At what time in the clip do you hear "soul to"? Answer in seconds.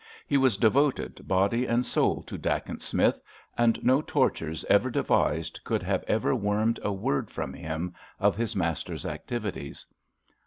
1.85-2.35